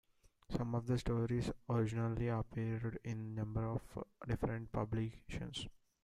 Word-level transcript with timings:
Some 0.49 0.73
of 0.73 0.87
the 0.87 0.97
stories 0.97 1.51
originally 1.69 2.29
appeared 2.29 2.97
in 3.03 3.17
a 3.33 3.41
number 3.41 3.67
of 3.67 3.83
different 4.27 4.71
publications. 4.71 5.67